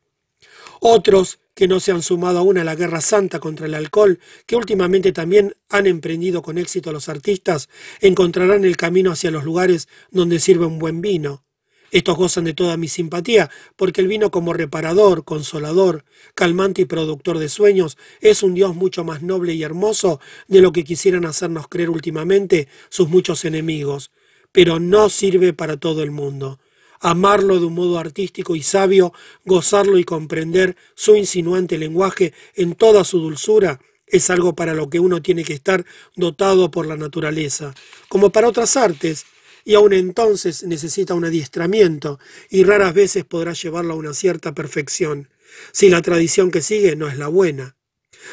Otros, 0.80 1.38
que 1.54 1.68
no 1.68 1.80
se 1.80 1.92
han 1.92 2.02
sumado 2.02 2.38
aún 2.38 2.58
a 2.58 2.64
la 2.64 2.74
guerra 2.74 3.00
santa 3.00 3.40
contra 3.40 3.66
el 3.66 3.74
alcohol, 3.74 4.18
que 4.46 4.56
últimamente 4.56 5.12
también 5.12 5.56
han 5.70 5.86
emprendido 5.86 6.42
con 6.42 6.58
éxito 6.58 6.92
los 6.92 7.08
artistas, 7.08 7.68
encontrarán 8.00 8.64
el 8.64 8.76
camino 8.76 9.12
hacia 9.12 9.30
los 9.30 9.44
lugares 9.44 9.88
donde 10.10 10.38
sirve 10.38 10.66
un 10.66 10.78
buen 10.78 11.00
vino. 11.00 11.44
Estos 11.92 12.16
gozan 12.16 12.44
de 12.44 12.52
toda 12.52 12.76
mi 12.76 12.88
simpatía, 12.88 13.48
porque 13.76 14.00
el 14.00 14.08
vino 14.08 14.30
como 14.30 14.52
reparador, 14.52 15.24
consolador, 15.24 16.04
calmante 16.34 16.82
y 16.82 16.84
productor 16.84 17.38
de 17.38 17.48
sueños 17.48 17.96
es 18.20 18.42
un 18.42 18.54
Dios 18.54 18.74
mucho 18.74 19.04
más 19.04 19.22
noble 19.22 19.54
y 19.54 19.62
hermoso 19.62 20.20
de 20.48 20.60
lo 20.60 20.72
que 20.72 20.84
quisieran 20.84 21.24
hacernos 21.24 21.68
creer 21.68 21.88
últimamente 21.88 22.68
sus 22.90 23.08
muchos 23.08 23.44
enemigos, 23.44 24.10
pero 24.56 24.80
no 24.80 25.10
sirve 25.10 25.52
para 25.52 25.76
todo 25.76 26.02
el 26.02 26.10
mundo. 26.10 26.58
Amarlo 27.00 27.60
de 27.60 27.66
un 27.66 27.74
modo 27.74 27.98
artístico 27.98 28.56
y 28.56 28.62
sabio, 28.62 29.12
gozarlo 29.44 29.98
y 29.98 30.04
comprender 30.04 30.78
su 30.94 31.14
insinuante 31.14 31.76
lenguaje 31.76 32.32
en 32.54 32.74
toda 32.74 33.04
su 33.04 33.18
dulzura, 33.18 33.82
es 34.06 34.30
algo 34.30 34.54
para 34.54 34.72
lo 34.72 34.88
que 34.88 34.98
uno 34.98 35.20
tiene 35.20 35.44
que 35.44 35.52
estar 35.52 35.84
dotado 36.14 36.70
por 36.70 36.86
la 36.86 36.96
naturaleza, 36.96 37.74
como 38.08 38.30
para 38.30 38.48
otras 38.48 38.78
artes, 38.78 39.26
y 39.66 39.74
aun 39.74 39.92
entonces 39.92 40.62
necesita 40.62 41.12
un 41.12 41.26
adiestramiento, 41.26 42.18
y 42.48 42.64
raras 42.64 42.94
veces 42.94 43.26
podrá 43.26 43.52
llevarlo 43.52 43.92
a 43.92 43.98
una 43.98 44.14
cierta 44.14 44.54
perfección, 44.54 45.28
si 45.70 45.90
la 45.90 46.00
tradición 46.00 46.50
que 46.50 46.62
sigue 46.62 46.96
no 46.96 47.08
es 47.08 47.18
la 47.18 47.28
buena. 47.28 47.75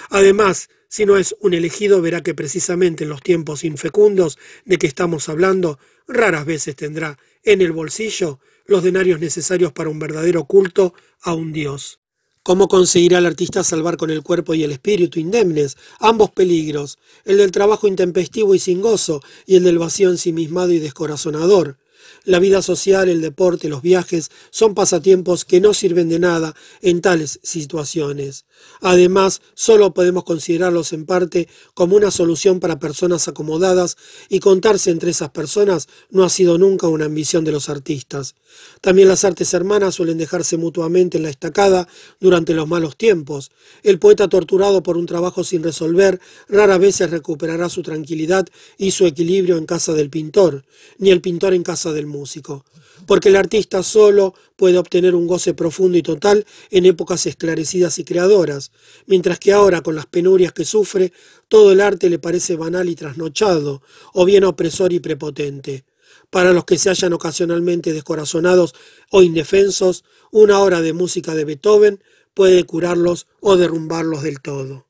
Además, 0.09 0.69
si 0.87 1.05
no 1.05 1.17
es 1.17 1.35
un 1.41 1.53
elegido, 1.53 2.01
verá 2.01 2.21
que 2.21 2.35
precisamente 2.35 3.03
en 3.03 3.09
los 3.09 3.21
tiempos 3.21 3.63
infecundos 3.63 4.37
de 4.65 4.77
que 4.77 4.87
estamos 4.87 5.27
hablando, 5.29 5.79
raras 6.07 6.45
veces 6.45 6.75
tendrá 6.75 7.17
en 7.43 7.61
el 7.61 7.71
bolsillo 7.71 8.39
los 8.65 8.83
denarios 8.83 9.19
necesarios 9.19 9.73
para 9.73 9.89
un 9.89 9.99
verdadero 9.99 10.45
culto 10.45 10.93
a 11.21 11.33
un 11.33 11.51
dios. 11.51 11.99
¿Cómo 12.43 12.67
conseguirá 12.67 13.19
el 13.19 13.25
artista 13.25 13.63
salvar 13.63 13.95
con 13.95 14.09
el 14.09 14.21
cuerpo 14.21 14.53
y 14.53 14.63
el 14.63 14.71
espíritu 14.71 15.19
indemnes 15.19 15.77
ambos 15.99 16.29
peligros, 16.29 16.99
el 17.23 17.37
del 17.37 17.51
trabajo 17.51 17.87
intempestivo 17.87 18.53
y 18.53 18.59
sin 18.59 18.81
gozo 18.81 19.21
y 19.45 19.55
el 19.55 19.63
del 19.63 19.79
vacío 19.79 20.09
ensimismado 20.09 20.73
y 20.73 20.79
descorazonador? 20.79 21.77
La 22.25 22.39
vida 22.39 22.61
social, 22.61 23.09
el 23.09 23.21
deporte, 23.21 23.69
los 23.69 23.81
viajes 23.81 24.31
son 24.49 24.73
pasatiempos 24.73 25.45
que 25.45 25.61
no 25.61 25.73
sirven 25.73 26.09
de 26.09 26.19
nada 26.19 26.55
en 26.81 27.01
tales 27.01 27.39
situaciones. 27.43 28.45
Además, 28.81 29.41
solo 29.53 29.93
podemos 29.93 30.23
considerarlos 30.23 30.93
en 30.93 31.05
parte 31.05 31.47
como 31.73 31.95
una 31.95 32.11
solución 32.11 32.59
para 32.59 32.79
personas 32.79 33.27
acomodadas 33.27 33.97
y 34.29 34.39
contarse 34.39 34.91
entre 34.91 35.11
esas 35.11 35.29
personas 35.29 35.87
no 36.09 36.23
ha 36.23 36.29
sido 36.29 36.57
nunca 36.57 36.87
una 36.87 37.05
ambición 37.05 37.43
de 37.43 37.51
los 37.51 37.69
artistas. 37.69 38.35
También 38.81 39.07
las 39.07 39.23
artes 39.23 39.53
hermanas 39.53 39.95
suelen 39.95 40.17
dejarse 40.17 40.57
mutuamente 40.57 41.17
en 41.17 41.23
la 41.23 41.29
estacada 41.29 41.87
durante 42.19 42.53
los 42.53 42.67
malos 42.67 42.97
tiempos. 42.97 43.51
El 43.83 43.99
poeta 43.99 44.27
torturado 44.27 44.83
por 44.83 44.97
un 44.97 45.05
trabajo 45.05 45.43
sin 45.43 45.63
resolver 45.63 46.19
rara 46.47 46.77
vez 46.77 46.99
recuperará 47.09 47.69
su 47.69 47.81
tranquilidad 47.81 48.47
y 48.77 48.91
su 48.91 49.05
equilibrio 49.05 49.57
en 49.57 49.65
casa 49.65 49.93
del 49.93 50.09
pintor, 50.09 50.65
ni 50.97 51.11
el 51.11 51.21
pintor 51.21 51.53
en 51.53 51.63
casa 51.63 51.92
del 51.93 52.07
músico, 52.07 52.65
porque 53.05 53.29
el 53.29 53.35
artista 53.35 53.83
solo 53.83 54.33
puede 54.55 54.77
obtener 54.77 55.15
un 55.15 55.27
goce 55.27 55.53
profundo 55.53 55.97
y 55.97 56.03
total 56.03 56.45
en 56.71 56.85
épocas 56.85 57.25
esclarecidas 57.25 57.99
y 57.99 58.03
creadoras, 58.03 58.71
mientras 59.05 59.39
que 59.39 59.53
ahora, 59.53 59.81
con 59.81 59.95
las 59.95 60.05
penurias 60.05 60.53
que 60.53 60.65
sufre, 60.65 61.13
todo 61.47 61.71
el 61.71 61.81
arte 61.81 62.09
le 62.09 62.19
parece 62.19 62.55
banal 62.55 62.89
y 62.89 62.95
trasnochado, 62.95 63.81
o 64.13 64.25
bien 64.25 64.43
opresor 64.43 64.93
y 64.93 64.99
prepotente. 64.99 65.85
Para 66.29 66.51
los 66.51 66.65
que 66.65 66.77
se 66.77 66.89
hallan 66.89 67.13
ocasionalmente 67.13 67.93
descorazonados 67.93 68.73
o 69.11 69.21
indefensos, 69.21 70.03
una 70.31 70.59
hora 70.59 70.81
de 70.81 70.93
música 70.93 71.35
de 71.35 71.45
Beethoven 71.45 72.03
puede 72.33 72.63
curarlos 72.63 73.27
o 73.39 73.57
derrumbarlos 73.57 74.23
del 74.23 74.41
todo. 74.41 74.87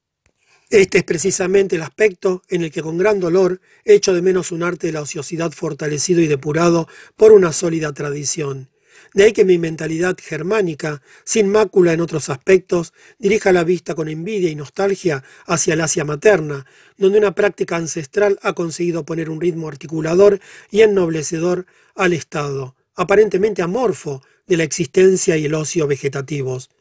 Este 0.73 0.97
es 0.97 1.03
precisamente 1.03 1.75
el 1.75 1.83
aspecto 1.83 2.41
en 2.49 2.63
el 2.63 2.71
que 2.71 2.81
con 2.81 2.97
gran 2.97 3.19
dolor 3.19 3.61
echo 3.85 4.11
de 4.11 4.23
menos 4.23 4.51
un 4.51 4.63
arte 4.63 4.87
de 4.87 4.93
la 4.93 5.01
ociosidad 5.01 5.51
fortalecido 5.51 6.19
y 6.19 6.25
depurado 6.25 6.87
por 7.15 7.31
una 7.31 7.53
sólida 7.53 7.93
tradición. 7.93 8.71
De 9.13 9.25
ahí 9.25 9.33
que 9.33 9.45
mi 9.45 9.59
mentalidad 9.59 10.17
germánica, 10.19 11.03
sin 11.25 11.49
mácula 11.49 11.93
en 11.93 12.01
otros 12.01 12.29
aspectos, 12.29 12.91
dirija 13.19 13.51
la 13.51 13.63
vista 13.63 13.93
con 13.93 14.09
envidia 14.09 14.49
y 14.49 14.55
nostalgia 14.55 15.23
hacia 15.45 15.75
el 15.75 15.81
Asia 15.81 16.05
materna, 16.05 16.65
donde 16.97 17.19
una 17.19 17.35
práctica 17.35 17.75
ancestral 17.75 18.39
ha 18.41 18.53
conseguido 18.53 19.05
poner 19.05 19.29
un 19.29 19.41
ritmo 19.41 19.67
articulador 19.67 20.39
y 20.71 20.81
ennoblecedor 20.81 21.67
al 21.93 22.13
estado, 22.13 22.75
aparentemente 22.95 23.61
amorfo, 23.61 24.23
de 24.47 24.57
la 24.57 24.63
existencia 24.63 25.37
y 25.37 25.45
el 25.45 25.53
ocio 25.53 25.85
vegetativos. 25.85 26.71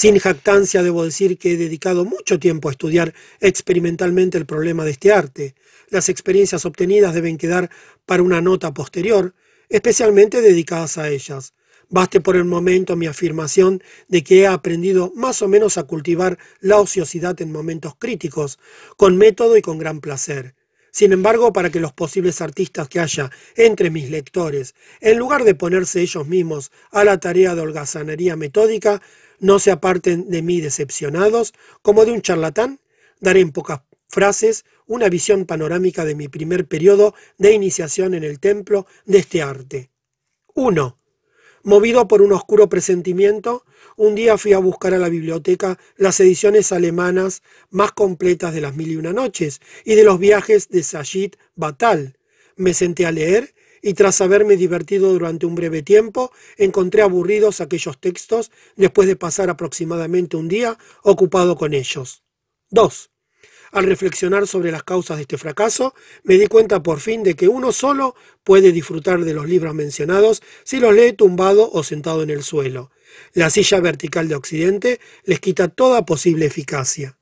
Sin 0.00 0.16
jactancia 0.20 0.84
debo 0.84 1.04
decir 1.04 1.38
que 1.38 1.54
he 1.54 1.56
dedicado 1.56 2.04
mucho 2.04 2.38
tiempo 2.38 2.68
a 2.68 2.70
estudiar 2.70 3.14
experimentalmente 3.40 4.38
el 4.38 4.46
problema 4.46 4.84
de 4.84 4.92
este 4.92 5.12
arte. 5.12 5.56
Las 5.88 6.08
experiencias 6.08 6.64
obtenidas 6.64 7.14
deben 7.14 7.36
quedar 7.36 7.68
para 8.06 8.22
una 8.22 8.40
nota 8.40 8.72
posterior, 8.72 9.34
especialmente 9.68 10.40
dedicadas 10.40 10.98
a 10.98 11.08
ellas. 11.08 11.52
Baste 11.88 12.20
por 12.20 12.36
el 12.36 12.44
momento 12.44 12.94
mi 12.94 13.08
afirmación 13.08 13.82
de 14.06 14.22
que 14.22 14.42
he 14.42 14.46
aprendido 14.46 15.10
más 15.16 15.42
o 15.42 15.48
menos 15.48 15.78
a 15.78 15.82
cultivar 15.82 16.38
la 16.60 16.76
ociosidad 16.76 17.40
en 17.42 17.50
momentos 17.50 17.94
críticos, 17.98 18.60
con 18.96 19.16
método 19.16 19.56
y 19.56 19.62
con 19.62 19.78
gran 19.78 20.00
placer. 20.00 20.54
Sin 20.92 21.12
embargo, 21.12 21.52
para 21.52 21.70
que 21.70 21.80
los 21.80 21.92
posibles 21.92 22.40
artistas 22.40 22.88
que 22.88 23.00
haya 23.00 23.32
entre 23.56 23.90
mis 23.90 24.10
lectores, 24.10 24.76
en 25.00 25.18
lugar 25.18 25.42
de 25.42 25.56
ponerse 25.56 26.00
ellos 26.02 26.28
mismos 26.28 26.70
a 26.92 27.02
la 27.02 27.18
tarea 27.18 27.56
de 27.56 27.62
holgazanería 27.62 28.36
metódica, 28.36 29.02
No 29.40 29.58
se 29.58 29.70
aparten 29.70 30.30
de 30.30 30.42
mí 30.42 30.60
decepcionados, 30.60 31.54
como 31.82 32.04
de 32.04 32.12
un 32.12 32.22
charlatán, 32.22 32.80
daré 33.20 33.40
en 33.40 33.52
pocas 33.52 33.80
frases 34.08 34.64
una 34.86 35.08
visión 35.08 35.44
panorámica 35.44 36.04
de 36.04 36.14
mi 36.14 36.28
primer 36.28 36.66
periodo 36.66 37.14
de 37.36 37.52
iniciación 37.52 38.14
en 38.14 38.24
el 38.24 38.40
templo 38.40 38.86
de 39.04 39.18
este 39.18 39.42
arte. 39.42 39.90
1. 40.54 40.98
Movido 41.62 42.08
por 42.08 42.22
un 42.22 42.32
oscuro 42.32 42.68
presentimiento, 42.68 43.64
un 43.96 44.14
día 44.14 44.38
fui 44.38 44.54
a 44.54 44.58
buscar 44.58 44.94
a 44.94 44.98
la 44.98 45.08
biblioteca 45.08 45.78
las 45.96 46.18
ediciones 46.20 46.72
alemanas 46.72 47.42
más 47.70 47.92
completas 47.92 48.54
de 48.54 48.60
las 48.60 48.74
Mil 48.74 48.92
y 48.92 48.96
Una 48.96 49.12
Noches 49.12 49.60
y 49.84 49.94
de 49.94 50.04
los 50.04 50.18
viajes 50.18 50.68
de 50.68 50.82
Sajid 50.82 51.34
Batal. 51.54 52.16
Me 52.56 52.74
senté 52.74 53.06
a 53.06 53.12
leer 53.12 53.54
y 53.88 53.94
tras 53.94 54.20
haberme 54.20 54.58
divertido 54.58 55.14
durante 55.14 55.46
un 55.46 55.54
breve 55.54 55.82
tiempo, 55.82 56.30
encontré 56.58 57.00
aburridos 57.00 57.62
aquellos 57.62 57.98
textos 57.98 58.50
después 58.76 59.08
de 59.08 59.16
pasar 59.16 59.48
aproximadamente 59.48 60.36
un 60.36 60.46
día 60.46 60.76
ocupado 61.02 61.56
con 61.56 61.72
ellos. 61.72 62.22
2. 62.68 63.10
Al 63.72 63.84
reflexionar 63.84 64.46
sobre 64.46 64.72
las 64.72 64.82
causas 64.82 65.16
de 65.16 65.22
este 65.22 65.38
fracaso, 65.38 65.94
me 66.22 66.34
di 66.34 66.48
cuenta 66.48 66.82
por 66.82 67.00
fin 67.00 67.22
de 67.22 67.34
que 67.34 67.48
uno 67.48 67.72
solo 67.72 68.14
puede 68.44 68.72
disfrutar 68.72 69.24
de 69.24 69.32
los 69.32 69.46
libros 69.46 69.74
mencionados 69.74 70.42
si 70.64 70.80
los 70.80 70.94
lee 70.94 71.14
tumbado 71.14 71.70
o 71.72 71.82
sentado 71.82 72.22
en 72.22 72.28
el 72.28 72.42
suelo. 72.42 72.90
La 73.32 73.48
silla 73.48 73.80
vertical 73.80 74.28
de 74.28 74.34
Occidente 74.34 75.00
les 75.24 75.40
quita 75.40 75.68
toda 75.68 76.04
posible 76.04 76.44
eficacia. 76.44 77.17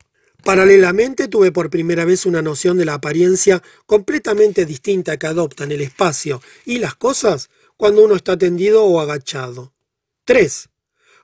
Paralelamente 0.47 1.27
tuve 1.27 1.51
por 1.51 1.71
primera 1.71 2.05
vez 2.05 2.25
una 2.25 2.41
noción 2.41 2.79
de 2.79 2.85
la 2.85 2.95
apariencia 2.95 3.65
completamente 3.85 4.65
distinta 4.65 5.17
que 5.17 5.27
adoptan 5.27 5.73
el 5.73 5.81
espacio 5.81 6.41
y 6.65 6.79
las 6.79 6.95
cosas 6.95 7.51
cuando 7.77 8.05
uno 8.05 8.15
está 8.15 8.39
tendido 8.39 8.85
o 8.85 9.01
agachado. 9.01 9.75
3. 10.25 10.69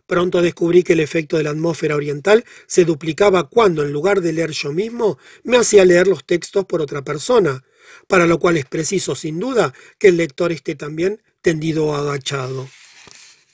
Pronto 0.09 0.43
descubrí 0.43 0.83
que 0.83 0.95
el 0.95 1.00
efecto 1.00 1.37
de 1.37 1.45
la 1.45 1.50
atmósfera 1.50 1.95
oriental 1.95 2.45
se 2.67 2.85
duplicaba 2.85 3.49
cuando, 3.49 3.85
en 3.85 3.93
lugar 3.93 4.23
de 4.23 4.33
leer 4.33 4.50
yo 4.50 4.73
mismo, 4.73 5.19
me 5.45 5.57
hacía 5.57 5.85
leer 5.85 6.09
los 6.09 6.25
textos 6.25 6.64
por 6.67 6.83
otra 6.83 7.02
persona, 7.02 7.62
para 8.09 8.26
lo 8.26 8.41
cual 8.41 8.57
es 8.57 8.64
preciso, 8.64 9.14
sin 9.14 9.38
duda, 9.38 9.73
que 10.00 10.09
el 10.09 10.17
lector 10.17 10.50
esté 10.50 10.75
también 10.75 11.23
tendido 11.43 11.87
o 11.87 11.95
agachado. 11.95 12.69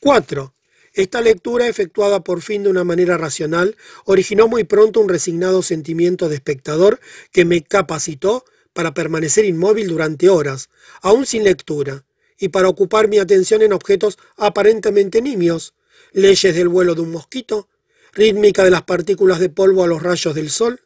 4. 0.00 0.54
Esta 0.98 1.20
lectura, 1.20 1.68
efectuada 1.68 2.24
por 2.24 2.42
fin 2.42 2.64
de 2.64 2.70
una 2.70 2.82
manera 2.82 3.16
racional, 3.16 3.76
originó 4.04 4.48
muy 4.48 4.64
pronto 4.64 4.98
un 4.98 5.08
resignado 5.08 5.62
sentimiento 5.62 6.28
de 6.28 6.34
espectador 6.34 6.98
que 7.30 7.44
me 7.44 7.62
capacitó 7.62 8.44
para 8.72 8.94
permanecer 8.94 9.44
inmóvil 9.44 9.86
durante 9.86 10.28
horas, 10.28 10.70
aún 11.00 11.24
sin 11.24 11.44
lectura, 11.44 12.04
y 12.36 12.48
para 12.48 12.68
ocupar 12.68 13.06
mi 13.06 13.20
atención 13.20 13.62
en 13.62 13.72
objetos 13.72 14.18
aparentemente 14.36 15.22
nimios, 15.22 15.72
leyes 16.10 16.52
del 16.52 16.66
vuelo 16.66 16.96
de 16.96 17.02
un 17.02 17.12
mosquito, 17.12 17.68
rítmica 18.12 18.64
de 18.64 18.72
las 18.72 18.82
partículas 18.82 19.38
de 19.38 19.50
polvo 19.50 19.84
a 19.84 19.86
los 19.86 20.02
rayos 20.02 20.34
del 20.34 20.50
sol, 20.50 20.80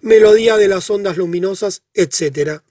melodía 0.00 0.56
de 0.56 0.66
las 0.66 0.90
ondas 0.90 1.16
luminosas, 1.16 1.84
etc. 1.94 2.62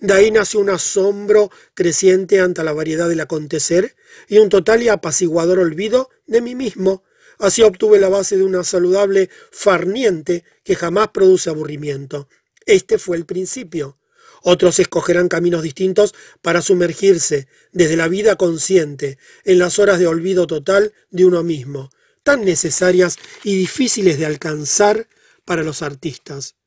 De 0.00 0.12
ahí 0.12 0.30
nació 0.30 0.60
un 0.60 0.70
asombro 0.70 1.50
creciente 1.74 2.40
ante 2.40 2.64
la 2.64 2.72
variedad 2.72 3.08
del 3.08 3.20
acontecer 3.20 3.96
y 4.28 4.38
un 4.38 4.48
total 4.48 4.82
y 4.82 4.88
apaciguador 4.88 5.58
olvido 5.58 6.10
de 6.26 6.40
mí 6.40 6.54
mismo. 6.54 7.04
Así 7.38 7.62
obtuve 7.62 7.98
la 7.98 8.08
base 8.08 8.36
de 8.36 8.44
una 8.44 8.64
saludable 8.64 9.30
farniente 9.50 10.44
que 10.64 10.74
jamás 10.74 11.08
produce 11.08 11.50
aburrimiento. 11.50 12.28
Este 12.66 12.98
fue 12.98 13.16
el 13.16 13.26
principio. 13.26 13.98
Otros 14.42 14.78
escogerán 14.78 15.28
caminos 15.28 15.62
distintos 15.62 16.14
para 16.42 16.62
sumergirse 16.62 17.48
desde 17.72 17.96
la 17.96 18.08
vida 18.08 18.36
consciente 18.36 19.18
en 19.44 19.58
las 19.58 19.78
horas 19.78 19.98
de 19.98 20.06
olvido 20.06 20.46
total 20.46 20.92
de 21.10 21.24
uno 21.24 21.42
mismo, 21.42 21.90
tan 22.22 22.44
necesarias 22.44 23.16
y 23.42 23.56
difíciles 23.56 24.18
de 24.18 24.26
alcanzar 24.26 25.08
para 25.44 25.62
los 25.62 25.82
artistas. 25.82 26.57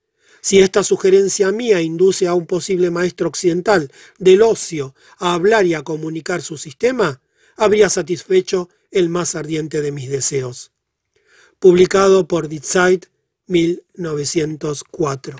Si 0.41 0.59
esta 0.59 0.83
sugerencia 0.83 1.51
mía 1.51 1.81
induce 1.81 2.27
a 2.27 2.33
un 2.33 2.47
posible 2.47 2.89
maestro 2.89 3.27
occidental 3.27 3.91
del 4.17 4.41
ocio 4.41 4.95
a 5.19 5.33
hablar 5.33 5.65
y 5.65 5.75
a 5.75 5.83
comunicar 5.83 6.41
su 6.41 6.57
sistema, 6.57 7.21
habría 7.55 7.89
satisfecho 7.89 8.69
el 8.89 9.09
más 9.09 9.35
ardiente 9.35 9.81
de 9.81 9.91
mis 9.91 10.09
deseos. 10.09 10.71
Publicado 11.59 12.27
por 12.27 12.47
Die 12.47 12.59
Zeit 12.59 13.05
1904. 13.45 15.37